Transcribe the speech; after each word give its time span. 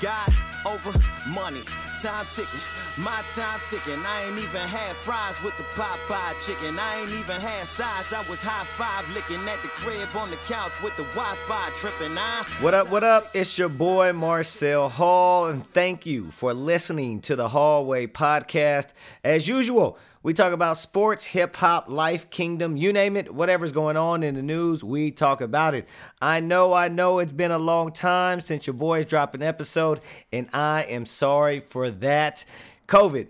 God 0.00 0.32
over 0.66 0.92
money, 1.26 1.60
time 2.00 2.24
ticking, 2.28 2.60
my 2.96 3.22
time 3.34 3.60
ticking. 3.64 3.98
I 3.98 4.24
ain't 4.26 4.38
even 4.38 4.60
had 4.60 4.96
fries 4.96 5.42
with 5.42 5.56
the 5.58 5.62
Popeye 5.74 6.46
chicken. 6.46 6.78
I 6.78 7.00
ain't 7.00 7.10
even 7.10 7.40
had 7.40 7.66
sides. 7.66 8.12
I 8.12 8.22
was 8.28 8.42
high 8.42 8.64
five 8.64 9.12
licking 9.14 9.46
at 9.46 9.60
the 9.62 9.68
crib 9.68 10.08
on 10.16 10.30
the 10.30 10.36
couch 10.36 10.82
with 10.82 10.96
the 10.96 11.02
Wi-Fi 11.04 11.70
tripping. 11.76 12.16
I 12.16 12.44
What 12.60 12.72
up, 12.72 12.90
what 12.90 13.04
up? 13.04 13.30
It's 13.34 13.58
your 13.58 13.68
boy 13.68 14.12
Marcel 14.14 14.88
Hall, 14.88 15.46
and 15.46 15.70
thank 15.72 16.06
you 16.06 16.30
for 16.30 16.54
listening 16.54 17.20
to 17.22 17.36
the 17.36 17.48
Hallway 17.48 18.06
Podcast. 18.06 18.88
As 19.22 19.48
usual, 19.48 19.98
we 20.22 20.34
talk 20.34 20.52
about 20.52 20.76
sports, 20.76 21.24
hip 21.26 21.56
hop, 21.56 21.88
life, 21.88 22.28
kingdom, 22.28 22.76
you 22.76 22.92
name 22.92 23.16
it, 23.16 23.34
whatever's 23.34 23.72
going 23.72 23.96
on 23.96 24.22
in 24.22 24.34
the 24.34 24.42
news, 24.42 24.84
we 24.84 25.10
talk 25.10 25.40
about 25.40 25.74
it. 25.74 25.88
I 26.20 26.40
know, 26.40 26.74
I 26.74 26.88
know 26.88 27.20
it's 27.20 27.32
been 27.32 27.50
a 27.50 27.58
long 27.58 27.90
time 27.90 28.42
since 28.42 28.66
your 28.66 28.74
boys 28.74 29.06
dropped 29.06 29.34
an 29.34 29.42
episode, 29.42 30.00
and 30.30 30.48
I 30.52 30.82
am 30.82 31.06
sorry 31.06 31.60
for 31.60 31.90
that. 31.90 32.44
COVID, 32.86 33.28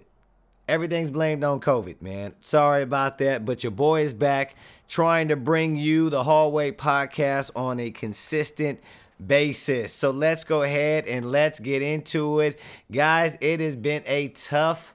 everything's 0.67 1.13
blamed 1.13 1.45
on 1.45 1.61
COVID, 1.61 2.03
man. 2.03 2.35
Sorry 2.41 2.83
about 2.83 3.19
that, 3.19 3.45
but 3.45 3.63
your 3.63 3.71
boy 3.71 4.03
is 4.03 4.13
back 4.13 4.57
trying 4.89 5.29
to 5.29 5.37
bring 5.37 5.77
you 5.77 6.11
the 6.11 6.25
Hallway 6.25 6.73
Podcast 6.73 7.53
on 7.55 7.79
a 7.79 7.93
consistent 7.93 8.81
basis. 9.25 9.93
So 9.93 10.11
let's 10.11 10.43
go 10.43 10.63
ahead 10.63 11.07
and 11.07 11.31
let's 11.31 11.61
get 11.61 11.83
into 11.83 12.41
it. 12.41 12.59
Guys, 12.91 13.39
it 13.41 13.61
has 13.61 13.77
been 13.77 14.03
a 14.07 14.29
tough 14.29 14.93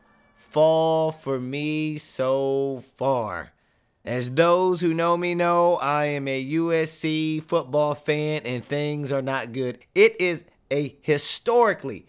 fall 0.56 1.12
for 1.12 1.38
me 1.38 1.98
so 1.98 2.82
far. 2.96 3.52
As 4.06 4.32
those 4.32 4.80
who 4.80 4.94
know 4.94 5.18
me 5.18 5.36
know, 5.36 5.76
I 5.76 6.06
am 6.06 6.30
a 6.30 6.52
USC 6.54 7.44
football 7.44 7.94
fan 7.94 8.44
and 8.46 8.64
things 8.64 9.12
are 9.12 9.22
not 9.22 9.52
good. 9.52 9.80
It 9.94 10.16
is 10.18 10.46
a 10.72 10.96
historically 11.02 12.06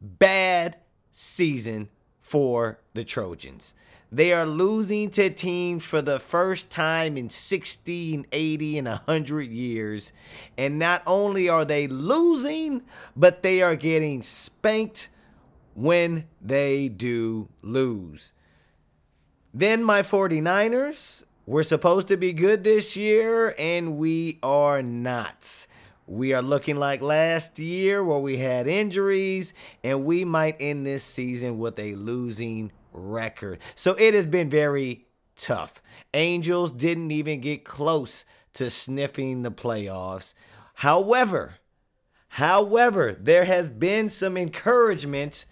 bad 0.00 0.76
season 1.10 1.88
for 2.20 2.78
the 2.94 3.02
Trojans. 3.02 3.74
They 4.12 4.32
are 4.32 4.46
losing 4.46 5.10
to 5.10 5.28
teams 5.28 5.84
for 5.84 6.00
the 6.00 6.20
first 6.20 6.70
time 6.70 7.16
in 7.16 7.28
60 7.30 8.14
and 8.14 8.26
80 8.30 8.78
and 8.78 8.86
100 8.86 9.50
years. 9.50 10.12
And 10.56 10.78
not 10.78 11.02
only 11.04 11.48
are 11.48 11.64
they 11.64 11.88
losing, 11.88 12.82
but 13.16 13.42
they 13.42 13.60
are 13.60 13.74
getting 13.74 14.22
spanked 14.22 15.08
when 15.78 16.24
they 16.42 16.88
do 16.88 17.48
lose. 17.62 18.32
Then 19.54 19.84
my 19.84 20.02
49ers 20.02 21.22
were 21.46 21.62
supposed 21.62 22.08
to 22.08 22.16
be 22.16 22.32
good 22.32 22.64
this 22.64 22.96
year, 22.96 23.54
and 23.56 23.96
we 23.96 24.40
are 24.42 24.82
not. 24.82 25.68
We 26.04 26.34
are 26.34 26.42
looking 26.42 26.76
like 26.76 27.00
last 27.00 27.60
year 27.60 28.02
where 28.02 28.18
we 28.18 28.38
had 28.38 28.66
injuries, 28.66 29.54
and 29.84 30.04
we 30.04 30.24
might 30.24 30.56
end 30.58 30.84
this 30.84 31.04
season 31.04 31.58
with 31.58 31.78
a 31.78 31.94
losing 31.94 32.72
record. 32.92 33.60
So 33.76 33.94
it 33.94 34.14
has 34.14 34.26
been 34.26 34.50
very 34.50 35.06
tough. 35.36 35.80
Angels 36.12 36.72
didn't 36.72 37.12
even 37.12 37.40
get 37.40 37.64
close 37.64 38.24
to 38.54 38.68
sniffing 38.68 39.44
the 39.44 39.52
playoffs. 39.52 40.34
However, 40.74 41.58
however, 42.30 43.16
there 43.20 43.44
has 43.44 43.70
been 43.70 44.10
some 44.10 44.36
encouragement 44.36 45.44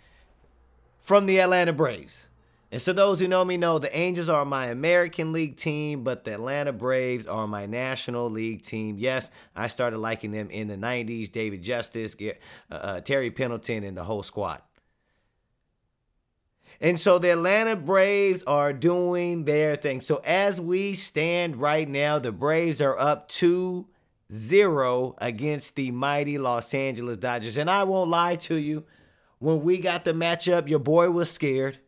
from 1.06 1.26
the 1.26 1.38
Atlanta 1.38 1.72
Braves. 1.72 2.28
And 2.72 2.82
so 2.82 2.92
those 2.92 3.20
who 3.20 3.28
know 3.28 3.44
me 3.44 3.56
know 3.56 3.78
the 3.78 3.96
Angels 3.96 4.28
are 4.28 4.44
my 4.44 4.66
American 4.66 5.32
League 5.32 5.56
team, 5.56 6.02
but 6.02 6.24
the 6.24 6.34
Atlanta 6.34 6.72
Braves 6.72 7.28
are 7.28 7.46
my 7.46 7.64
National 7.64 8.28
League 8.28 8.62
team. 8.62 8.96
Yes, 8.98 9.30
I 9.54 9.68
started 9.68 9.98
liking 9.98 10.32
them 10.32 10.50
in 10.50 10.66
the 10.66 10.74
90s. 10.74 11.30
David 11.30 11.62
Justice, 11.62 12.16
uh, 12.20 12.74
uh, 12.74 13.00
Terry 13.02 13.30
Pendleton, 13.30 13.84
and 13.84 13.96
the 13.96 14.02
whole 14.02 14.24
squad. 14.24 14.62
And 16.80 16.98
so 16.98 17.20
the 17.20 17.30
Atlanta 17.30 17.76
Braves 17.76 18.42
are 18.42 18.72
doing 18.72 19.44
their 19.44 19.76
thing. 19.76 20.00
So 20.00 20.20
as 20.24 20.60
we 20.60 20.94
stand 20.94 21.54
right 21.60 21.88
now, 21.88 22.18
the 22.18 22.32
Braves 22.32 22.80
are 22.80 22.98
up 22.98 23.28
2 23.28 23.86
0 24.32 25.14
against 25.18 25.76
the 25.76 25.92
mighty 25.92 26.36
Los 26.36 26.74
Angeles 26.74 27.18
Dodgers. 27.18 27.58
And 27.58 27.70
I 27.70 27.84
won't 27.84 28.10
lie 28.10 28.34
to 28.34 28.56
you, 28.56 28.84
when 29.38 29.62
we 29.62 29.78
got 29.78 30.04
the 30.04 30.12
matchup, 30.12 30.68
your 30.68 30.78
boy 30.78 31.10
was 31.10 31.30
scared. 31.30 31.78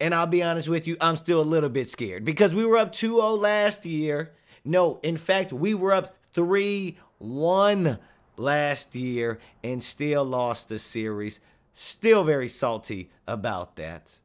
And 0.00 0.14
I'll 0.14 0.26
be 0.26 0.42
honest 0.42 0.68
with 0.68 0.86
you, 0.86 0.96
I'm 1.00 1.16
still 1.16 1.40
a 1.40 1.42
little 1.42 1.68
bit 1.68 1.90
scared 1.90 2.24
because 2.24 2.54
we 2.54 2.64
were 2.64 2.78
up 2.78 2.92
2 2.92 3.16
0 3.16 3.34
last 3.34 3.84
year. 3.84 4.32
No, 4.64 4.98
in 5.02 5.16
fact, 5.16 5.52
we 5.52 5.74
were 5.74 5.92
up 5.92 6.16
3 6.32 6.96
1 7.18 7.98
last 8.36 8.94
year 8.94 9.38
and 9.62 9.84
still 9.84 10.24
lost 10.24 10.68
the 10.68 10.78
series. 10.78 11.38
Still 11.74 12.24
very 12.24 12.48
salty 12.48 13.10
about 13.28 13.76
that. 13.76 14.18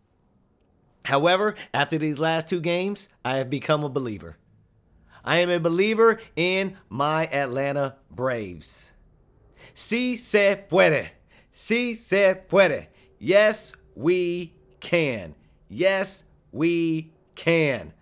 However, 1.05 1.55
after 1.73 1.97
these 1.97 2.19
last 2.19 2.47
two 2.47 2.61
games, 2.61 3.09
I 3.23 3.37
have 3.37 3.49
become 3.49 3.83
a 3.83 3.89
believer. 3.89 4.37
I 5.23 5.37
am 5.37 5.49
a 5.49 5.59
believer 5.59 6.19
in 6.35 6.77
my 6.89 7.27
Atlanta 7.27 7.97
Braves. 8.09 8.93
Si 9.73 10.17
se 10.17 10.63
puede. 10.69 11.09
Si 11.57 11.95
se 11.95 12.41
puede. 12.49 12.87
Yes, 13.17 13.71
we 13.95 14.53
can. 14.81 15.35
Yes, 15.69 16.25
we 16.51 17.13
can. 17.35 17.93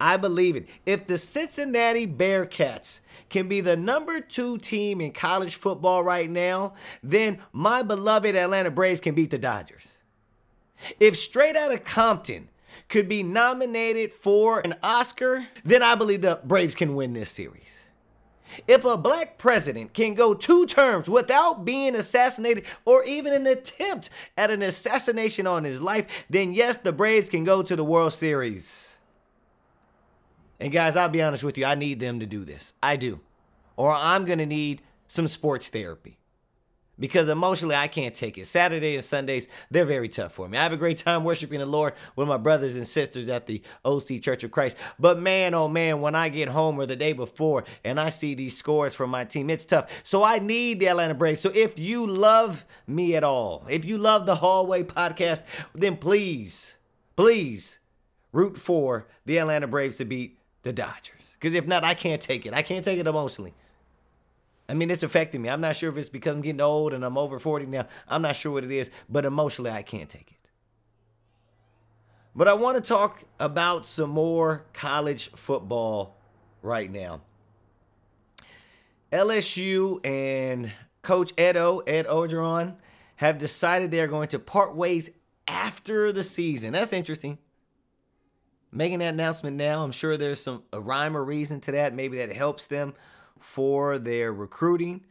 I 0.00 0.16
believe 0.16 0.56
it. 0.56 0.66
If 0.86 1.06
the 1.06 1.18
Cincinnati 1.18 2.06
Bearcats 2.06 3.00
can 3.28 3.48
be 3.48 3.60
the 3.60 3.76
number 3.76 4.22
two 4.22 4.56
team 4.56 5.02
in 5.02 5.12
college 5.12 5.56
football 5.56 6.02
right 6.02 6.30
now, 6.30 6.72
then 7.02 7.38
my 7.52 7.82
beloved 7.82 8.34
Atlanta 8.34 8.70
Braves 8.70 9.02
can 9.02 9.14
beat 9.14 9.30
the 9.30 9.36
Dodgers. 9.36 9.98
If 10.98 11.18
Straight 11.18 11.54
out 11.54 11.70
of 11.70 11.84
Compton 11.84 12.48
could 12.88 13.10
be 13.10 13.22
nominated 13.22 14.14
for 14.14 14.60
an 14.60 14.76
Oscar, 14.82 15.48
then 15.66 15.82
I 15.82 15.96
believe 15.96 16.22
the 16.22 16.40
Braves 16.42 16.74
can 16.74 16.94
win 16.94 17.12
this 17.12 17.30
series. 17.30 17.81
If 18.66 18.84
a 18.84 18.96
black 18.96 19.38
president 19.38 19.92
can 19.94 20.14
go 20.14 20.34
two 20.34 20.66
terms 20.66 21.08
without 21.08 21.64
being 21.64 21.94
assassinated 21.94 22.64
or 22.84 23.04
even 23.04 23.32
an 23.32 23.46
attempt 23.46 24.10
at 24.36 24.50
an 24.50 24.62
assassination 24.62 25.46
on 25.46 25.64
his 25.64 25.80
life, 25.80 26.06
then 26.28 26.52
yes, 26.52 26.76
the 26.76 26.92
Braves 26.92 27.28
can 27.28 27.44
go 27.44 27.62
to 27.62 27.76
the 27.76 27.84
World 27.84 28.12
Series. 28.12 28.96
And 30.60 30.72
guys, 30.72 30.94
I'll 30.94 31.08
be 31.08 31.22
honest 31.22 31.42
with 31.42 31.58
you, 31.58 31.64
I 31.64 31.74
need 31.74 31.98
them 31.98 32.20
to 32.20 32.26
do 32.26 32.44
this. 32.44 32.74
I 32.82 32.96
do. 32.96 33.20
Or 33.76 33.92
I'm 33.92 34.24
going 34.24 34.38
to 34.38 34.46
need 34.46 34.82
some 35.08 35.26
sports 35.26 35.68
therapy. 35.68 36.18
Because 36.98 37.28
emotionally, 37.28 37.74
I 37.74 37.88
can't 37.88 38.14
take 38.14 38.36
it. 38.36 38.46
Saturday 38.46 38.94
and 38.94 39.02
Sundays, 39.02 39.48
they're 39.70 39.86
very 39.86 40.08
tough 40.08 40.32
for 40.32 40.48
me. 40.48 40.58
I 40.58 40.62
have 40.62 40.74
a 40.74 40.76
great 40.76 40.98
time 40.98 41.24
worshiping 41.24 41.58
the 41.58 41.66
Lord 41.66 41.94
with 42.16 42.28
my 42.28 42.36
brothers 42.36 42.76
and 42.76 42.86
sisters 42.86 43.28
at 43.28 43.46
the 43.46 43.62
OC 43.84 44.20
Church 44.20 44.44
of 44.44 44.50
Christ. 44.50 44.76
But 44.98 45.18
man, 45.18 45.54
oh 45.54 45.68
man, 45.68 46.00
when 46.00 46.14
I 46.14 46.28
get 46.28 46.48
home 46.48 46.78
or 46.78 46.86
the 46.86 46.94
day 46.94 47.12
before 47.12 47.64
and 47.82 47.98
I 47.98 48.10
see 48.10 48.34
these 48.34 48.56
scores 48.56 48.94
from 48.94 49.10
my 49.10 49.24
team, 49.24 49.48
it's 49.48 49.64
tough. 49.64 49.90
So 50.04 50.22
I 50.22 50.38
need 50.38 50.80
the 50.80 50.88
Atlanta 50.88 51.14
Braves. 51.14 51.40
So 51.40 51.50
if 51.54 51.78
you 51.78 52.06
love 52.06 52.66
me 52.86 53.16
at 53.16 53.24
all, 53.24 53.64
if 53.68 53.84
you 53.84 53.96
love 53.96 54.26
the 54.26 54.36
Hallway 54.36 54.82
podcast, 54.82 55.44
then 55.74 55.96
please, 55.96 56.74
please 57.16 57.78
root 58.32 58.56
for 58.58 59.08
the 59.24 59.38
Atlanta 59.38 59.66
Braves 59.66 59.96
to 59.96 60.04
beat 60.04 60.38
the 60.62 60.72
Dodgers. 60.72 61.20
Because 61.32 61.54
if 61.54 61.66
not, 61.66 61.84
I 61.84 61.94
can't 61.94 62.22
take 62.22 62.46
it. 62.46 62.54
I 62.54 62.62
can't 62.62 62.84
take 62.84 62.98
it 62.98 63.06
emotionally. 63.06 63.54
I 64.68 64.74
mean, 64.74 64.90
it's 64.90 65.02
affecting 65.02 65.42
me. 65.42 65.48
I'm 65.48 65.60
not 65.60 65.76
sure 65.76 65.90
if 65.90 65.96
it's 65.96 66.08
because 66.08 66.34
I'm 66.34 66.40
getting 66.40 66.60
old 66.60 66.92
and 66.92 67.04
I'm 67.04 67.18
over 67.18 67.38
40 67.38 67.66
now. 67.66 67.86
I'm 68.08 68.22
not 68.22 68.36
sure 68.36 68.52
what 68.52 68.64
it 68.64 68.70
is, 68.70 68.90
but 69.08 69.24
emotionally, 69.24 69.70
I 69.70 69.82
can't 69.82 70.08
take 70.08 70.30
it. 70.32 70.48
But 72.34 72.48
I 72.48 72.54
want 72.54 72.76
to 72.76 72.80
talk 72.80 73.24
about 73.38 73.86
some 73.86 74.10
more 74.10 74.64
college 74.72 75.30
football 75.32 76.16
right 76.62 76.90
now. 76.90 77.20
LSU 79.12 80.04
and 80.06 80.72
Coach 81.02 81.34
Ed 81.36 81.58
O, 81.58 81.80
Ed 81.80 82.06
Orgeron, 82.06 82.76
have 83.16 83.36
decided 83.38 83.90
they 83.90 84.00
are 84.00 84.08
going 84.08 84.28
to 84.28 84.38
part 84.38 84.74
ways 84.74 85.10
after 85.46 86.12
the 86.12 86.22
season. 86.22 86.72
That's 86.72 86.94
interesting. 86.94 87.36
Making 88.70 89.00
that 89.00 89.12
announcement 89.12 89.58
now, 89.58 89.84
I'm 89.84 89.92
sure 89.92 90.16
there's 90.16 90.40
some 90.40 90.62
a 90.72 90.80
rhyme 90.80 91.14
or 91.14 91.22
reason 91.22 91.60
to 91.60 91.72
that. 91.72 91.94
Maybe 91.94 92.16
that 92.18 92.32
helps 92.32 92.66
them 92.66 92.94
for 93.42 93.98
their 93.98 94.32
recruiting. 94.32 95.04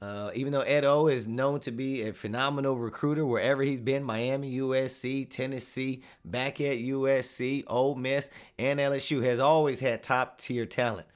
Uh, 0.00 0.30
even 0.34 0.52
though 0.52 0.60
Ed 0.60 0.84
O 0.84 1.06
is 1.06 1.26
known 1.26 1.58
to 1.60 1.70
be 1.70 2.02
a 2.02 2.12
phenomenal 2.12 2.76
recruiter 2.76 3.24
wherever 3.24 3.62
he's 3.62 3.80
been 3.80 4.04
Miami, 4.04 4.58
USC, 4.58 5.28
Tennessee, 5.28 6.02
back 6.24 6.60
at 6.60 6.78
USC, 6.78 7.64
Ole 7.66 7.94
Miss, 7.94 8.30
and 8.58 8.78
LSU 8.78 9.24
has 9.24 9.40
always 9.40 9.80
had 9.80 10.02
top 10.02 10.38
tier 10.38 10.66
talent 10.66 11.06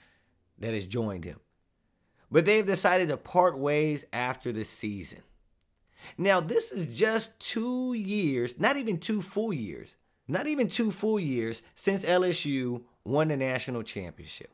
that 0.59 0.73
has 0.73 0.87
joined 0.87 1.25
him. 1.25 1.41
But 2.31 2.47
they've 2.47 2.65
decided 2.65 3.09
to 3.09 3.17
part 3.17 3.59
ways 3.59 4.05
after 4.13 4.51
the 4.51 4.65
season. 4.65 5.21
Now, 6.17 6.41
this 6.41 6.73
is 6.73 6.87
just 6.87 7.39
two 7.39 7.93
years, 7.93 8.59
not 8.59 8.77
even 8.77 8.99
two 8.99 9.21
full 9.21 9.53
years, 9.53 9.99
not 10.27 10.47
even 10.47 10.69
two 10.69 10.91
full 10.91 11.21
years 11.21 11.63
since 11.75 12.05
LSU 12.05 12.83
won 13.05 13.29
the 13.29 13.37
national 13.37 13.83
championship. 13.83 14.51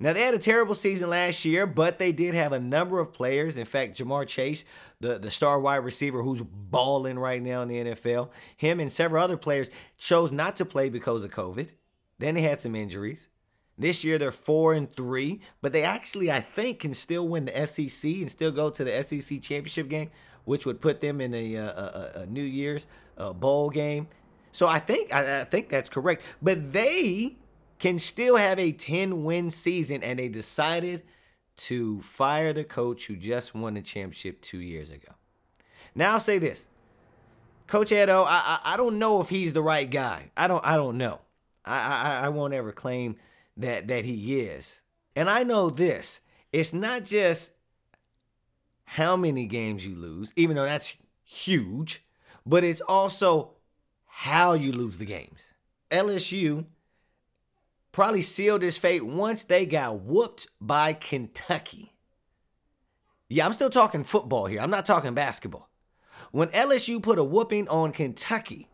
Now 0.00 0.12
they 0.12 0.22
had 0.22 0.34
a 0.34 0.38
terrible 0.38 0.74
season 0.74 1.10
last 1.10 1.44
year, 1.44 1.66
but 1.66 1.98
they 1.98 2.12
did 2.12 2.34
have 2.34 2.52
a 2.52 2.60
number 2.60 3.00
of 3.00 3.12
players. 3.12 3.56
In 3.56 3.64
fact, 3.64 3.98
Ja'Marr 3.98 4.26
Chase, 4.26 4.64
the, 5.00 5.18
the 5.18 5.30
star 5.30 5.60
wide 5.60 5.76
receiver 5.76 6.22
who's 6.22 6.42
balling 6.42 7.18
right 7.18 7.42
now 7.42 7.62
in 7.62 7.68
the 7.68 7.76
NFL, 7.76 8.30
him 8.56 8.78
and 8.78 8.92
several 8.92 9.22
other 9.22 9.36
players 9.36 9.70
chose 9.96 10.30
not 10.30 10.56
to 10.56 10.64
play 10.64 10.88
because 10.88 11.24
of 11.24 11.30
COVID. 11.30 11.70
Then 12.18 12.36
they 12.36 12.42
had 12.42 12.60
some 12.60 12.76
injuries. 12.76 13.28
This 13.76 14.04
year 14.04 14.18
they're 14.18 14.32
four 14.32 14.72
and 14.72 14.92
three, 14.92 15.40
but 15.60 15.72
they 15.72 15.82
actually, 15.82 16.30
I 16.30 16.40
think, 16.40 16.80
can 16.80 16.94
still 16.94 17.28
win 17.28 17.44
the 17.44 17.66
SEC 17.66 18.10
and 18.10 18.30
still 18.30 18.50
go 18.50 18.70
to 18.70 18.84
the 18.84 19.02
SEC 19.02 19.40
championship 19.40 19.88
game, 19.88 20.10
which 20.44 20.66
would 20.66 20.80
put 20.80 21.00
them 21.00 21.20
in 21.20 21.32
a, 21.32 21.54
a, 21.54 21.64
a, 21.66 22.20
a 22.20 22.26
New 22.26 22.42
Year's 22.42 22.88
uh, 23.16 23.32
bowl 23.32 23.70
game. 23.70 24.08
So 24.50 24.66
I 24.66 24.80
think 24.80 25.14
I, 25.14 25.42
I 25.42 25.44
think 25.44 25.68
that's 25.68 25.88
correct. 25.88 26.22
But 26.42 26.72
they 26.72 27.36
can 27.78 27.98
still 27.98 28.36
have 28.36 28.58
a 28.58 28.72
10 28.72 29.24
win 29.24 29.50
season, 29.50 30.02
and 30.02 30.18
they 30.18 30.28
decided 30.28 31.02
to 31.56 32.00
fire 32.02 32.52
the 32.52 32.64
coach 32.64 33.06
who 33.06 33.16
just 33.16 33.54
won 33.54 33.74
the 33.74 33.82
championship 33.82 34.40
two 34.40 34.58
years 34.58 34.90
ago. 34.90 35.12
Now 35.94 36.14
I'll 36.14 36.20
say 36.20 36.38
this. 36.38 36.68
Coach 37.66 37.92
Ed 37.92 38.08
O, 38.08 38.24
I, 38.24 38.60
I, 38.64 38.74
I 38.74 38.76
don't 38.76 38.98
know 38.98 39.20
if 39.20 39.28
he's 39.28 39.52
the 39.52 39.62
right 39.62 39.90
guy. 39.90 40.30
I 40.36 40.46
don't 40.48 40.64
I 40.64 40.76
don't 40.76 40.96
know. 40.96 41.20
I, 41.64 42.20
I 42.22 42.26
I 42.26 42.28
won't 42.30 42.54
ever 42.54 42.72
claim 42.72 43.16
that 43.56 43.88
that 43.88 44.04
he 44.04 44.40
is. 44.40 44.80
And 45.14 45.28
I 45.28 45.42
know 45.42 45.68
this. 45.68 46.20
It's 46.52 46.72
not 46.72 47.04
just 47.04 47.52
how 48.84 49.16
many 49.16 49.44
games 49.44 49.84
you 49.84 49.94
lose, 49.94 50.32
even 50.34 50.56
though 50.56 50.64
that's 50.64 50.96
huge, 51.24 52.04
but 52.46 52.64
it's 52.64 52.80
also 52.80 53.50
how 54.06 54.54
you 54.54 54.72
lose 54.72 54.96
the 54.96 55.04
games. 55.04 55.50
LSU 55.90 56.64
probably 57.98 58.22
sealed 58.22 58.62
his 58.62 58.78
fate 58.78 59.04
once 59.04 59.42
they 59.42 59.66
got 59.66 60.02
whooped 60.02 60.46
by 60.60 60.92
Kentucky. 60.92 61.94
Yeah, 63.28 63.44
I'm 63.44 63.52
still 63.52 63.70
talking 63.70 64.04
football 64.04 64.46
here. 64.46 64.60
I'm 64.60 64.70
not 64.70 64.86
talking 64.86 65.14
basketball. 65.14 65.68
When 66.30 66.46
LSU 66.50 67.02
put 67.02 67.18
a 67.18 67.24
whooping 67.24 67.66
on 67.66 67.90
Kentucky, 67.90 68.68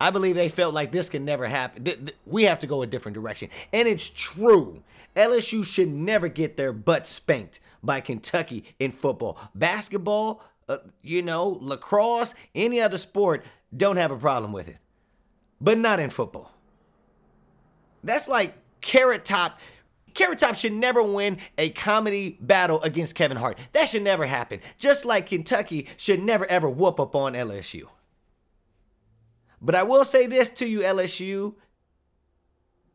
I 0.00 0.10
believe 0.10 0.34
they 0.34 0.48
felt 0.48 0.74
like 0.74 0.90
this 0.90 1.08
can 1.08 1.24
never 1.24 1.46
happen. 1.46 2.10
We 2.24 2.42
have 2.42 2.58
to 2.58 2.66
go 2.66 2.82
a 2.82 2.86
different 2.88 3.14
direction. 3.14 3.48
And 3.72 3.86
it's 3.86 4.10
true. 4.10 4.82
LSU 5.14 5.64
should 5.64 5.90
never 5.90 6.26
get 6.26 6.56
their 6.56 6.72
butt 6.72 7.06
spanked 7.06 7.60
by 7.80 8.00
Kentucky 8.00 8.64
in 8.80 8.90
football. 8.90 9.38
Basketball, 9.54 10.42
uh, 10.68 10.78
you 11.00 11.22
know, 11.22 11.58
lacrosse, 11.60 12.34
any 12.56 12.80
other 12.80 12.98
sport, 12.98 13.44
don't 13.74 13.98
have 13.98 14.10
a 14.10 14.18
problem 14.18 14.50
with 14.50 14.66
it. 14.66 14.78
But 15.60 15.78
not 15.78 16.00
in 16.00 16.10
football. 16.10 16.55
That's 18.06 18.28
like 18.28 18.54
Carrot 18.80 19.24
Top. 19.24 19.58
Carrot 20.14 20.38
Top 20.38 20.56
should 20.56 20.72
never 20.72 21.02
win 21.02 21.38
a 21.58 21.70
comedy 21.70 22.38
battle 22.40 22.80
against 22.82 23.14
Kevin 23.14 23.36
Hart. 23.36 23.58
That 23.72 23.88
should 23.88 24.02
never 24.02 24.24
happen. 24.26 24.60
Just 24.78 25.04
like 25.04 25.26
Kentucky 25.26 25.88
should 25.96 26.22
never 26.22 26.46
ever 26.46 26.70
whoop 26.70 26.98
up 26.98 27.14
on 27.14 27.34
LSU. 27.34 27.88
But 29.60 29.74
I 29.74 29.82
will 29.82 30.04
say 30.04 30.26
this 30.26 30.48
to 30.50 30.66
you, 30.66 30.80
LSU. 30.80 31.54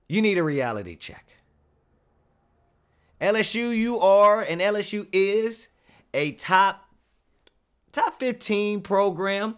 You 0.08 0.22
need 0.22 0.38
a 0.38 0.44
reality 0.44 0.96
check. 0.96 1.28
LSU, 3.20 3.76
you 3.76 4.00
are, 4.00 4.42
and 4.42 4.60
LSU 4.60 5.08
is 5.12 5.68
a 6.14 6.32
top 6.34 6.86
top 7.92 8.20
15 8.20 8.82
program. 8.82 9.58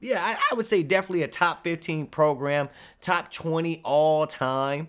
Yeah, 0.00 0.22
I, 0.24 0.38
I, 0.50 0.54
would 0.54 0.66
say 0.66 0.82
definitely 0.82 1.22
a 1.22 1.28
top 1.28 1.62
15 1.62 2.06
program, 2.06 2.70
top 3.02 3.30
20 3.30 3.82
all 3.84 4.26
time. 4.26 4.88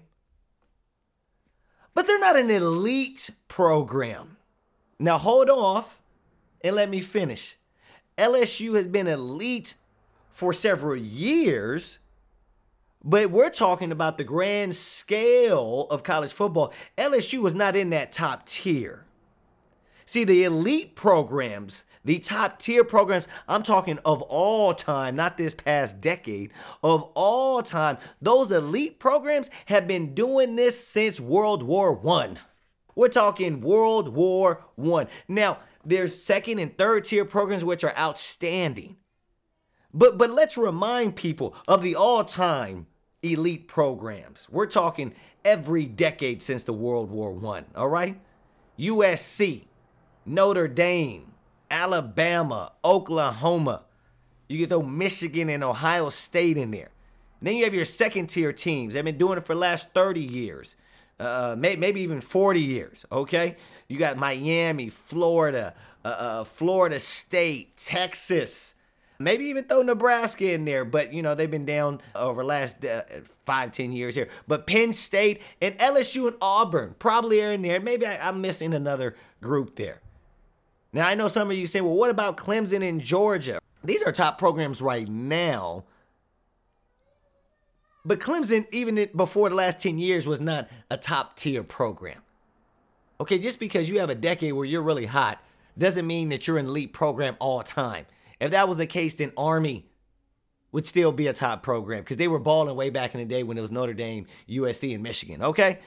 But 1.94 2.08
they're 2.08 2.20
not 2.20 2.38
an 2.38 2.50
elite 2.50 3.30
program. 3.50 4.38
Now 4.98 5.18
hold 5.18 5.50
off 5.50 6.00
and 6.62 6.76
let 6.76 6.90
me 6.90 7.02
finish. 7.02 7.58
LSU 8.18 8.76
has 8.76 8.88
been 8.88 9.08
elite 9.08 9.76
for 10.32 10.54
several 10.54 10.96
years. 10.96 12.00
But 13.04 13.32
we're 13.32 13.50
talking 13.50 13.92
about 13.92 14.18
the 14.18 14.24
grand 14.24 14.76
scale 14.76 15.88
of 15.90 16.04
college 16.04 16.32
football. 16.32 16.72
LSU 16.98 17.42
was 17.42 17.56
not 17.56 17.76
in 17.76 17.90
that 17.90 18.12
top 18.12 18.46
tier. 18.46 19.06
See, 20.06 20.24
the 20.24 20.44
elite 20.44 20.96
programs, 20.96 21.86
the 22.04 22.20
top 22.20 22.60
tier 22.60 22.84
programs, 22.84 23.28
I'm 23.48 23.64
talking 23.64 24.00
of 24.06 24.22
all 24.24 24.74
time, 24.74 25.16
not 25.16 25.38
this 25.38 25.54
past 25.54 26.02
decade, 26.02 26.52
of 26.84 27.04
all 27.16 27.62
time, 27.62 27.98
those 28.22 28.52
elite 28.52 29.00
programs 29.00 29.50
have 29.68 29.88
been 29.88 30.14
doing 30.14 30.56
this 30.56 30.86
since 30.86 31.20
World 31.20 31.64
War 31.64 31.94
One. 31.94 32.40
We're 32.96 33.08
talking 33.08 33.62
World 33.62 34.10
War 34.16 34.66
One. 34.76 35.08
Now, 35.28 35.60
there's 35.86 36.22
second 36.22 36.60
and 36.60 36.78
third 36.78 37.06
tier 37.06 37.26
programs 37.26 37.66
which 37.66 37.84
are 37.84 37.98
outstanding. 37.98 38.98
But 39.94 40.18
but 40.18 40.30
let's 40.30 40.58
remind 40.58 41.16
people 41.16 41.56
of 41.68 41.82
the 41.82 41.96
all-time 41.96 42.88
elite 43.22 43.68
programs. 43.68 44.48
We're 44.50 44.68
talking 44.68 45.14
every 45.44 45.86
decade 45.86 46.42
since 46.42 46.64
the 46.64 46.74
World 46.74 47.10
War 47.12 47.34
One. 47.34 47.66
All 47.76 47.90
right, 47.90 48.20
USC, 48.80 49.66
Notre 50.26 50.68
Dame, 50.68 51.31
Alabama, 51.72 52.74
Oklahoma. 52.84 53.86
You 54.48 54.58
get 54.58 54.70
throw 54.70 54.84
Michigan 54.84 55.50
and 55.50 55.64
Ohio 55.64 56.10
State 56.10 56.58
in 56.58 56.72
there. 56.72 56.92
And 57.40 57.48
then 57.48 57.56
you 57.56 57.64
have 57.64 57.74
your 57.74 57.86
second 57.86 58.28
tier 58.28 58.54
teams. 58.54 58.94
They've 58.94 59.04
been 59.04 59.18
doing 59.18 59.38
it 59.38 59.48
for 59.48 59.56
the 59.56 59.60
last 59.62 59.90
30 59.94 60.20
years, 60.20 60.76
uh, 61.20 61.56
may, 61.58 61.76
maybe 61.76 62.02
even 62.02 62.22
40 62.22 62.62
years. 62.62 63.06
Okay, 63.12 63.56
you 63.88 63.98
got 63.98 64.18
Miami, 64.18 64.90
Florida, 64.90 65.74
uh, 66.06 66.08
uh, 66.08 66.44
Florida 66.44 67.00
State, 67.00 67.78
Texas. 67.78 68.76
Maybe 69.18 69.46
even 69.46 69.64
throw 69.64 69.84
Nebraska 69.84 70.52
in 70.52 70.66
there, 70.66 70.84
but 70.84 71.14
you 71.14 71.22
know 71.22 71.36
they've 71.36 71.50
been 71.50 71.66
down 71.66 72.02
over 72.16 72.44
last 72.44 72.84
uh, 72.84 73.04
five, 73.46 73.72
ten 73.72 73.92
years 73.92 74.16
here. 74.16 74.30
But 74.48 74.68
Penn 74.68 74.94
State 74.94 75.42
and 75.62 75.78
LSU 75.78 76.28
and 76.28 76.36
Auburn 76.42 76.96
probably 77.00 77.42
are 77.42 77.54
in 77.54 77.62
there. 77.62 77.80
Maybe 77.80 78.06
I, 78.06 78.28
I'm 78.28 78.42
missing 78.42 78.74
another 78.74 79.16
group 79.40 79.76
there. 79.76 80.02
Now 80.94 81.08
I 81.08 81.16
know 81.16 81.28
some 81.28 81.50
of 81.50 81.58
you 81.58 81.68
say, 81.68 81.82
well, 81.82 81.96
what 81.96 82.10
about 82.10 82.38
Clemson 82.38 82.88
and 82.88 83.02
Georgia? 83.02 83.60
These 83.84 84.04
are 84.04 84.12
top 84.12 84.38
programs 84.38 84.82
right 84.82 85.08
now. 85.08 85.86
But 88.04 88.20
Clemson, 88.20 88.66
even 88.72 89.10
before 89.16 89.50
the 89.50 89.56
last 89.56 89.80
10 89.80 90.00
years, 90.00 90.26
was 90.26 90.42
not 90.42 90.70
a 90.90 90.98
top 90.98 91.36
tier 91.38 91.64
program. 91.64 92.22
Okay, 93.20 93.38
just 93.38 93.60
because 93.60 93.88
you 93.88 94.00
have 94.00 94.10
a 94.10 94.16
decade 94.16 94.54
where 94.54 94.66
you're 94.66 94.82
really 94.82 95.06
hot 95.06 95.44
doesn't 95.78 96.08
mean 96.08 96.30
that 96.30 96.48
you're 96.48 96.58
an 96.58 96.66
elite 96.66 96.94
program 96.94 97.38
all 97.40 97.62
time. 97.62 98.06
If 98.40 98.52
that 98.52 98.68
was 98.68 98.80
the 98.80 98.88
case, 98.88 99.16
then 99.16 99.32
Army 99.38 99.86
would 100.72 100.88
still 100.88 101.12
be 101.12 101.28
a 101.28 101.34
top 101.34 101.62
program 101.62 102.00
because 102.00 102.18
they 102.18 102.28
were 102.28 102.40
balling 102.40 102.76
way 102.76 102.90
back 102.90 103.14
in 103.14 103.20
the 103.20 103.26
day 103.26 103.44
when 103.44 103.58
it 103.58 103.62
was 103.62 103.72
Notre 103.72 103.94
Dame, 103.94 104.26
USC, 104.50 104.94
and 104.94 105.04
Michigan. 105.04 105.44
Okay. 105.44 105.80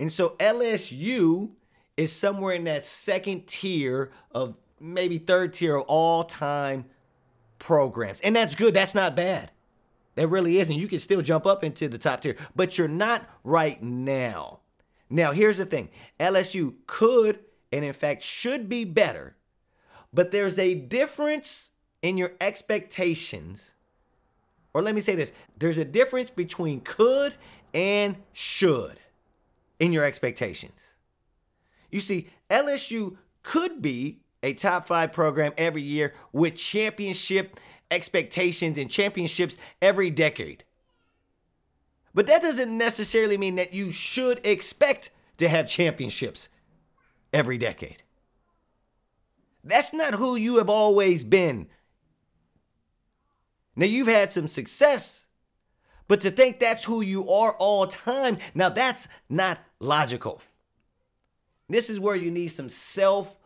And 0.00 0.10
so 0.10 0.30
LSU 0.40 1.50
is 2.00 2.12
somewhere 2.12 2.54
in 2.54 2.64
that 2.64 2.84
second 2.84 3.46
tier 3.46 4.10
of 4.32 4.56
maybe 4.80 5.18
third 5.18 5.52
tier 5.52 5.76
of 5.76 5.84
all 5.86 6.24
time 6.24 6.86
programs. 7.58 8.20
And 8.20 8.34
that's 8.34 8.54
good. 8.54 8.74
That's 8.74 8.94
not 8.94 9.14
bad. 9.14 9.50
That 10.14 10.28
really 10.28 10.58
isn't. 10.58 10.76
You 10.76 10.88
can 10.88 11.00
still 11.00 11.22
jump 11.22 11.46
up 11.46 11.62
into 11.62 11.88
the 11.88 11.98
top 11.98 12.22
tier, 12.22 12.36
but 12.56 12.76
you're 12.76 12.88
not 12.88 13.28
right 13.44 13.80
now. 13.82 14.60
Now, 15.08 15.32
here's 15.32 15.56
the 15.56 15.66
thing 15.66 15.90
LSU 16.18 16.74
could 16.86 17.40
and, 17.72 17.84
in 17.84 17.92
fact, 17.92 18.22
should 18.22 18.68
be 18.68 18.84
better 18.84 19.36
but 20.12 20.30
there's 20.30 20.58
a 20.58 20.74
difference 20.74 21.72
in 22.02 22.16
your 22.16 22.32
expectations. 22.40 23.74
Or 24.74 24.82
let 24.82 24.94
me 24.94 25.00
say 25.00 25.14
this 25.14 25.32
there's 25.58 25.78
a 25.78 25.84
difference 25.84 26.30
between 26.30 26.80
could 26.80 27.34
and 27.72 28.16
should 28.32 28.98
in 29.78 29.92
your 29.92 30.04
expectations. 30.04 30.89
You 31.90 32.00
see, 32.00 32.28
LSU 32.50 33.16
could 33.42 33.82
be 33.82 34.20
a 34.42 34.54
top 34.54 34.86
five 34.86 35.12
program 35.12 35.52
every 35.58 35.82
year 35.82 36.14
with 36.32 36.56
championship 36.56 37.58
expectations 37.90 38.78
and 38.78 38.90
championships 38.90 39.56
every 39.82 40.10
decade. 40.10 40.64
But 42.14 42.26
that 42.26 42.42
doesn't 42.42 42.76
necessarily 42.76 43.36
mean 43.36 43.56
that 43.56 43.74
you 43.74 43.92
should 43.92 44.44
expect 44.44 45.10
to 45.38 45.48
have 45.48 45.68
championships 45.68 46.48
every 47.32 47.58
decade. 47.58 48.02
That's 49.62 49.92
not 49.92 50.14
who 50.14 50.36
you 50.36 50.58
have 50.58 50.70
always 50.70 51.22
been. 51.22 51.68
Now, 53.76 53.86
you've 53.86 54.08
had 54.08 54.32
some 54.32 54.48
success, 54.48 55.26
but 56.08 56.20
to 56.22 56.30
think 56.30 56.58
that's 56.58 56.84
who 56.84 57.00
you 57.00 57.28
are 57.30 57.54
all 57.54 57.86
time, 57.86 58.38
now 58.54 58.68
that's 58.68 59.06
not 59.28 59.58
logical. 59.78 60.42
This 61.70 61.90
is 61.90 62.00
where 62.00 62.16
you 62.16 62.30
need 62.30 62.48
some 62.48 62.68
self 62.68 63.36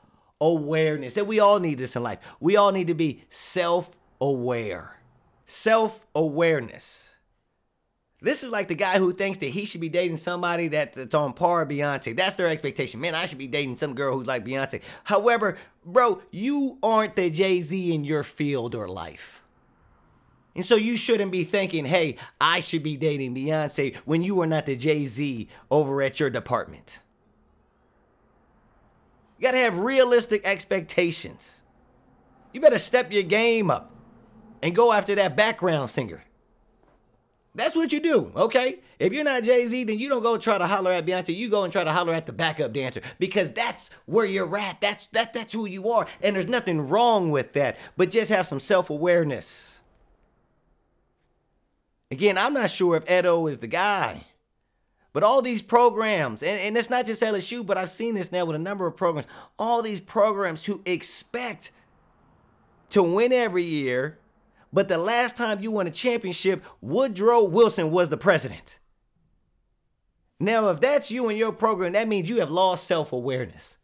awareness. 0.40 1.16
And 1.16 1.26
we 1.26 1.40
all 1.40 1.60
need 1.60 1.78
this 1.78 1.96
in 1.96 2.02
life. 2.02 2.18
We 2.40 2.56
all 2.56 2.72
need 2.72 2.88
to 2.88 2.94
be 2.94 3.24
self 3.28 3.90
aware. 4.20 4.98
Self 5.46 6.06
awareness. 6.14 7.14
This 8.24 8.42
is 8.42 8.48
like 8.48 8.68
the 8.68 8.74
guy 8.74 8.98
who 8.98 9.12
thinks 9.12 9.38
that 9.40 9.50
he 9.50 9.66
should 9.66 9.82
be 9.82 9.90
dating 9.90 10.16
somebody 10.16 10.68
that, 10.68 10.94
that's 10.94 11.14
on 11.14 11.34
par 11.34 11.62
with 11.62 11.76
Beyonce. 11.76 12.16
That's 12.16 12.36
their 12.36 12.48
expectation. 12.48 12.98
Man, 12.98 13.14
I 13.14 13.26
should 13.26 13.36
be 13.36 13.46
dating 13.46 13.76
some 13.76 13.94
girl 13.94 14.16
who's 14.16 14.26
like 14.26 14.46
Beyonce. 14.46 14.80
However, 15.04 15.58
bro, 15.84 16.22
you 16.30 16.78
aren't 16.82 17.16
the 17.16 17.28
Jay 17.28 17.60
Z 17.60 17.94
in 17.94 18.02
your 18.02 18.22
field 18.22 18.74
or 18.74 18.88
life. 18.88 19.42
And 20.56 20.64
so 20.64 20.76
you 20.76 20.96
shouldn't 20.96 21.32
be 21.32 21.44
thinking, 21.44 21.84
hey, 21.84 22.16
I 22.40 22.60
should 22.60 22.82
be 22.82 22.96
dating 22.96 23.34
Beyonce 23.34 23.94
when 24.06 24.22
you 24.22 24.40
are 24.40 24.46
not 24.46 24.64
the 24.64 24.76
Jay 24.76 25.06
Z 25.06 25.46
over 25.70 26.00
at 26.00 26.18
your 26.18 26.30
department. 26.30 27.00
You 29.38 29.42
gotta 29.42 29.58
have 29.58 29.78
realistic 29.78 30.46
expectations. 30.46 31.62
You 32.52 32.60
better 32.60 32.78
step 32.78 33.12
your 33.12 33.24
game 33.24 33.70
up 33.70 33.90
and 34.62 34.74
go 34.74 34.92
after 34.92 35.14
that 35.16 35.36
background 35.36 35.90
singer. 35.90 36.24
That's 37.56 37.76
what 37.76 37.92
you 37.92 38.00
do, 38.00 38.32
okay? 38.34 38.80
If 38.98 39.12
you're 39.12 39.22
not 39.24 39.44
Jay 39.44 39.64
Z, 39.66 39.84
then 39.84 39.98
you 39.98 40.08
don't 40.08 40.22
go 40.22 40.36
try 40.36 40.58
to 40.58 40.66
holler 40.66 40.90
at 40.90 41.06
Beyonce. 41.06 41.36
You 41.36 41.48
go 41.48 41.62
and 41.62 41.72
try 41.72 41.84
to 41.84 41.92
holler 41.92 42.12
at 42.12 42.26
the 42.26 42.32
backup 42.32 42.72
dancer 42.72 43.00
because 43.18 43.50
that's 43.50 43.90
where 44.06 44.24
you're 44.24 44.56
at. 44.56 44.80
That's 44.80 45.06
that 45.08 45.32
that's 45.32 45.52
who 45.52 45.66
you 45.66 45.88
are, 45.88 46.08
and 46.20 46.34
there's 46.34 46.48
nothing 46.48 46.88
wrong 46.88 47.30
with 47.30 47.52
that. 47.52 47.78
But 47.96 48.10
just 48.10 48.30
have 48.30 48.46
some 48.46 48.60
self 48.60 48.90
awareness. 48.90 49.82
Again, 52.10 52.38
I'm 52.38 52.54
not 52.54 52.70
sure 52.70 52.96
if 52.96 53.08
Ed 53.08 53.26
O 53.26 53.46
is 53.46 53.58
the 53.58 53.66
guy. 53.66 54.24
But 55.14 55.22
all 55.22 55.40
these 55.40 55.62
programs, 55.62 56.42
and, 56.42 56.60
and 56.60 56.76
it's 56.76 56.90
not 56.90 57.06
just 57.06 57.22
LSU, 57.22 57.64
but 57.64 57.78
I've 57.78 57.88
seen 57.88 58.14
this 58.16 58.30
now 58.30 58.44
with 58.44 58.56
a 58.56 58.58
number 58.58 58.86
of 58.86 58.96
programs, 58.96 59.26
all 59.58 59.80
these 59.80 60.00
programs 60.00 60.66
who 60.66 60.82
expect 60.84 61.70
to 62.90 63.02
win 63.02 63.32
every 63.32 63.64
year 63.64 64.18
but 64.74 64.88
the 64.88 64.98
last 64.98 65.36
time 65.36 65.62
you 65.62 65.70
won 65.70 65.86
a 65.86 65.90
championship, 65.90 66.64
Woodrow 66.80 67.44
Wilson 67.44 67.92
was 67.92 68.08
the 68.08 68.16
president. 68.16 68.80
Now, 70.40 70.68
if 70.70 70.80
that's 70.80 71.12
you 71.12 71.28
and 71.28 71.38
your 71.38 71.52
program, 71.52 71.92
that 71.92 72.08
means 72.08 72.28
you 72.28 72.40
have 72.40 72.50
lost 72.50 72.84
self 72.84 73.12
awareness. 73.12 73.78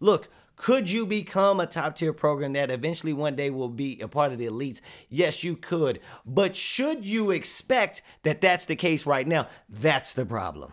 Look, 0.00 0.28
could 0.56 0.90
you 0.90 1.06
become 1.06 1.60
a 1.60 1.66
top 1.66 1.96
tier 1.96 2.12
program 2.12 2.52
that 2.52 2.70
eventually 2.70 3.12
one 3.12 3.34
day 3.34 3.50
will 3.50 3.68
be 3.68 4.00
a 4.00 4.08
part 4.08 4.32
of 4.32 4.38
the 4.38 4.46
elites? 4.46 4.80
Yes, 5.08 5.42
you 5.42 5.56
could. 5.56 6.00
But 6.24 6.54
should 6.54 7.04
you 7.04 7.30
expect 7.30 8.02
that 8.22 8.40
that's 8.40 8.66
the 8.66 8.76
case 8.76 9.06
right 9.06 9.26
now? 9.26 9.48
That's 9.68 10.14
the 10.14 10.26
problem. 10.26 10.72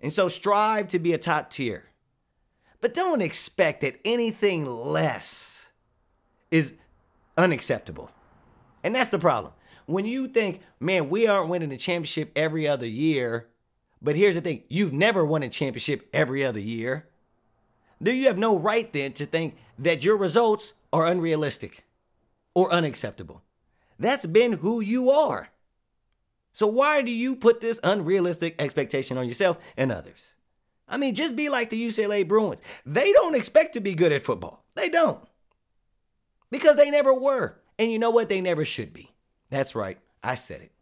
And 0.00 0.12
so 0.12 0.28
strive 0.28 0.88
to 0.88 0.98
be 0.98 1.12
a 1.12 1.18
top 1.18 1.50
tier. 1.50 1.90
But 2.80 2.92
don't 2.92 3.22
expect 3.22 3.80
that 3.80 3.98
anything 4.04 4.66
less 4.66 5.70
is 6.50 6.74
unacceptable. 7.36 8.10
And 8.82 8.94
that's 8.94 9.10
the 9.10 9.18
problem. 9.18 9.54
When 9.86 10.06
you 10.06 10.28
think, 10.28 10.60
man, 10.80 11.08
we 11.08 11.26
aren't 11.26 11.48
winning 11.48 11.70
the 11.70 11.76
championship 11.76 12.32
every 12.36 12.68
other 12.68 12.86
year, 12.86 13.48
but 14.02 14.16
here's 14.16 14.34
the 14.34 14.40
thing 14.40 14.64
you've 14.68 14.92
never 14.92 15.24
won 15.24 15.42
a 15.42 15.48
championship 15.48 16.08
every 16.12 16.44
other 16.44 16.60
year. 16.60 17.08
Do 18.02 18.12
you 18.12 18.26
have 18.28 18.38
no 18.38 18.58
right 18.58 18.92
then 18.92 19.12
to 19.14 19.26
think 19.26 19.56
that 19.78 20.04
your 20.04 20.16
results 20.16 20.74
are 20.92 21.06
unrealistic 21.06 21.84
or 22.54 22.72
unacceptable? 22.72 23.42
That's 23.98 24.26
been 24.26 24.54
who 24.54 24.80
you 24.80 25.10
are. 25.10 25.48
So 26.52 26.66
why 26.66 27.02
do 27.02 27.10
you 27.10 27.34
put 27.34 27.60
this 27.60 27.80
unrealistic 27.82 28.54
expectation 28.60 29.18
on 29.18 29.26
yourself 29.26 29.58
and 29.76 29.90
others? 29.90 30.34
I 30.86 30.96
mean, 30.96 31.14
just 31.14 31.34
be 31.34 31.48
like 31.48 31.70
the 31.70 31.86
UCLA 31.88 32.26
Bruins. 32.26 32.60
They 32.84 33.12
don't 33.12 33.34
expect 33.34 33.74
to 33.74 33.80
be 33.80 33.94
good 33.94 34.12
at 34.12 34.24
football. 34.24 34.64
They 34.74 34.88
don't. 34.88 35.26
Because 36.50 36.76
they 36.76 36.90
never 36.90 37.12
were. 37.12 37.58
And 37.78 37.90
you 37.90 37.98
know 37.98 38.10
what? 38.10 38.28
They 38.28 38.40
never 38.40 38.64
should 38.64 38.92
be. 38.92 39.10
That's 39.50 39.74
right. 39.74 39.98
I 40.22 40.36
said 40.36 40.60
it. 40.60 40.72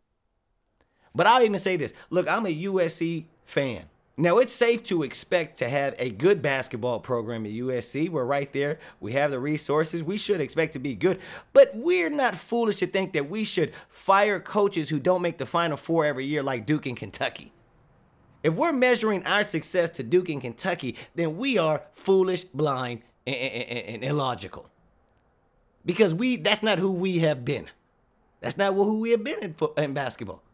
But 1.14 1.26
I'll 1.26 1.42
even 1.42 1.58
say 1.58 1.76
this 1.76 1.94
look, 2.10 2.28
I'm 2.28 2.46
a 2.46 2.62
USC 2.64 3.26
fan. 3.44 3.84
Now, 4.22 4.38
it's 4.38 4.52
safe 4.52 4.84
to 4.84 5.02
expect 5.02 5.58
to 5.58 5.68
have 5.68 5.96
a 5.98 6.08
good 6.08 6.42
basketball 6.42 7.00
program 7.00 7.44
at 7.44 7.50
USC. 7.50 8.08
We're 8.08 8.24
right 8.24 8.52
there. 8.52 8.78
We 9.00 9.14
have 9.14 9.32
the 9.32 9.40
resources. 9.40 10.04
We 10.04 10.16
should 10.16 10.40
expect 10.40 10.74
to 10.74 10.78
be 10.78 10.94
good. 10.94 11.18
But 11.52 11.72
we're 11.74 12.08
not 12.08 12.36
foolish 12.36 12.76
to 12.76 12.86
think 12.86 13.14
that 13.14 13.28
we 13.28 13.42
should 13.42 13.72
fire 13.88 14.38
coaches 14.38 14.90
who 14.90 15.00
don't 15.00 15.22
make 15.22 15.38
the 15.38 15.44
Final 15.44 15.76
Four 15.76 16.06
every 16.06 16.24
year 16.24 16.40
like 16.40 16.66
Duke 16.66 16.86
and 16.86 16.96
Kentucky. 16.96 17.52
If 18.44 18.54
we're 18.54 18.72
measuring 18.72 19.26
our 19.26 19.42
success 19.42 19.90
to 19.90 20.04
Duke 20.04 20.28
and 20.28 20.40
Kentucky, 20.40 20.96
then 21.16 21.36
we 21.36 21.58
are 21.58 21.82
foolish, 21.92 22.44
blind, 22.44 23.02
and, 23.26 23.34
and, 23.34 23.88
and 23.88 24.04
illogical 24.04 24.70
because 25.84 26.14
we 26.14 26.36
that's 26.36 26.62
not 26.62 26.78
who 26.78 26.92
we 26.92 27.18
have 27.18 27.44
been. 27.44 27.66
That's 28.38 28.56
not 28.56 28.74
who 28.74 29.00
we 29.00 29.10
have 29.10 29.24
been 29.24 29.42
in, 29.42 29.54
in 29.76 29.94
basketball. 29.94 30.44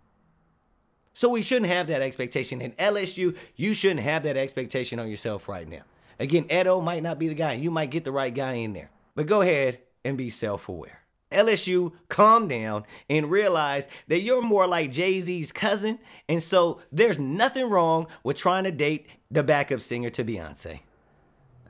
So 1.19 1.31
we 1.31 1.43
shouldn't 1.43 1.73
have 1.73 1.89
that 1.89 2.01
expectation. 2.01 2.61
In 2.61 2.71
LSU, 2.75 3.37
you 3.57 3.75
shouldn't 3.75 4.03
have 4.03 4.23
that 4.23 4.37
expectation 4.37 5.01
on 5.01 5.11
yourself 5.11 5.49
right 5.49 5.69
now. 5.69 5.83
Again, 6.21 6.47
Ed 6.49 6.69
O 6.69 6.81
might 6.81 7.03
not 7.03 7.19
be 7.19 7.27
the 7.27 7.35
guy. 7.35 7.55
You 7.55 7.73
might 7.73 7.91
get 7.91 8.05
the 8.05 8.13
right 8.13 8.33
guy 8.33 8.53
in 8.53 8.73
there. 8.73 8.93
But 9.17 9.27
go 9.27 9.41
ahead 9.41 9.81
and 10.05 10.17
be 10.17 10.31
self-aware. 10.31 11.01
LSU, 11.33 11.91
calm 12.09 12.47
down 12.47 12.85
and 13.11 13.33
realize 13.33 13.89
that 14.07 14.21
you're 14.21 14.43
more 14.43 14.69
like 14.69 14.93
Jay 14.93 15.21
Z's 15.21 15.51
cousin. 15.51 15.99
And 16.29 16.41
so 16.41 16.83
there's 16.93 17.19
nothing 17.19 17.69
wrong 17.69 18.07
with 18.23 18.37
trying 18.37 18.63
to 18.63 18.71
date 18.71 19.09
the 19.29 19.43
backup 19.43 19.81
singer 19.81 20.11
to 20.11 20.25
Beyonce. 20.25 20.83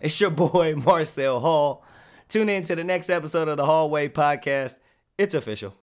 It's 0.03 0.21
your 0.21 0.29
boy, 0.45 0.75
Marcel 0.75 1.41
Hall. 1.41 1.83
Tune 2.29 2.51
in 2.51 2.65
to 2.65 2.77
the 2.77 2.85
next 2.85 3.09
episode 3.09 3.49
of 3.49 3.57
the 3.57 3.65
Hallway 3.65 4.11
Podcast. 4.11 4.77
It's 5.17 5.35
official. 5.35 5.75